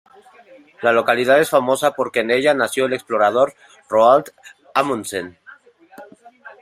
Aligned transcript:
La 0.81 0.91
localidad 0.93 1.39
es 1.39 1.51
famosa 1.51 1.91
porque 1.91 2.21
en 2.21 2.31
ella 2.31 2.55
nació 2.55 2.87
el 2.87 2.93
explorador 2.93 3.53
Roald 3.87 4.31
Amundsen. 4.73 5.37